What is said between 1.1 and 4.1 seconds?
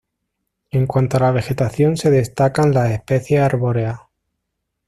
a la vegetación se destacan las especies arbóreas.